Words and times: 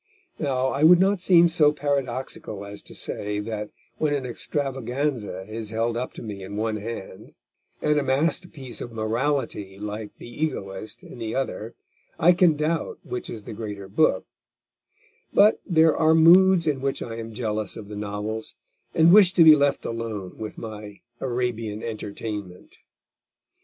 Now, 0.39 0.69
I 0.69 0.81
would 0.81 0.99
not 0.99 1.21
seem 1.21 1.47
so 1.47 1.71
paradoxical 1.71 2.65
as 2.65 2.81
to 2.81 2.95
say 2.95 3.39
that 3.41 3.69
when 3.99 4.15
an 4.15 4.25
extravaganza 4.25 5.45
is 5.47 5.69
held 5.69 5.95
up 5.95 6.13
to 6.13 6.23
me 6.23 6.41
in 6.41 6.55
one 6.55 6.77
hand, 6.77 7.35
and 7.83 7.99
a 7.99 8.03
masterpiece 8.03 8.81
of 8.81 8.91
morality 8.91 9.77
like 9.77 10.17
The 10.17 10.43
Egoist 10.43 11.03
in 11.03 11.19
the 11.19 11.35
other, 11.35 11.75
I 12.17 12.33
can 12.33 12.57
doubt 12.57 12.97
which 13.03 13.29
is 13.29 13.43
the 13.43 13.53
greater 13.53 13.87
book; 13.87 14.25
but 15.35 15.61
there 15.67 15.95
are 15.95 16.15
moods 16.15 16.65
in 16.65 16.81
which 16.81 17.03
I 17.03 17.17
am 17.17 17.31
jealous 17.31 17.77
of 17.77 17.87
the 17.87 17.95
novels, 17.95 18.55
and 18.95 19.13
wish 19.13 19.33
to 19.33 19.43
be 19.43 19.55
left 19.55 19.85
alone 19.85 20.35
with 20.39 20.57
my 20.57 21.01
Arabian 21.19 21.83
Entertainment. 21.83 22.79